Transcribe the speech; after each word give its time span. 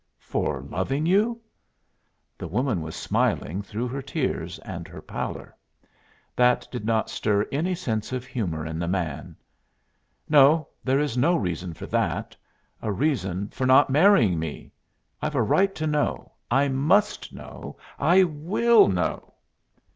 "For 0.17 0.61
loving 0.63 1.05
you?" 1.05 1.39
The 2.35 2.47
woman 2.47 2.81
was 2.81 2.95
smiling 2.95 3.61
through 3.61 3.87
her 3.89 4.01
tears 4.01 4.57
and 4.65 4.87
her 4.87 4.99
pallor. 4.99 5.55
That 6.35 6.67
did 6.71 6.85
not 6.85 7.07
stir 7.11 7.45
any 7.51 7.75
sense 7.75 8.11
of 8.11 8.25
humor 8.25 8.65
in 8.65 8.79
the 8.79 8.87
man. 8.87 9.35
"No; 10.27 10.69
there 10.83 10.99
is 10.99 11.17
no 11.19 11.35
reason 11.35 11.75
for 11.75 11.85
that. 11.85 12.35
A 12.81 12.91
reason 12.91 13.49
for 13.49 13.67
not 13.67 13.91
marrying 13.91 14.39
me. 14.39 14.71
I've 15.21 15.35
a 15.35 15.43
right 15.43 15.75
to 15.75 15.85
know. 15.85 16.31
I 16.49 16.67
must 16.67 17.31
know. 17.31 17.77
I 17.99 18.23
will 18.23 18.87
know!" 18.87 19.35